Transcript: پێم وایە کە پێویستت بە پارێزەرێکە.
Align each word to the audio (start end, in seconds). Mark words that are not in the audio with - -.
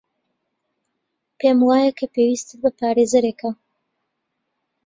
پێم 1.39 1.57
وایە 1.67 1.91
کە 1.99 2.05
پێویستت 2.13 2.57
بە 2.63 2.69
پارێزەرێکە. 2.79 3.51